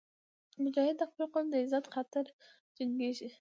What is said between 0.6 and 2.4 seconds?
مجاهد د خپل قوم د عزت خاطر